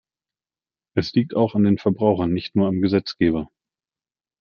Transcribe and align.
Es 0.95 1.13
liegt 1.13 1.35
auch 1.35 1.53
an 1.53 1.63
den 1.63 1.77
Verbrauchern, 1.77 2.33
nicht 2.33 2.55
nur 2.55 2.67
am 2.67 2.81
Gesetzgeber. 2.81 3.51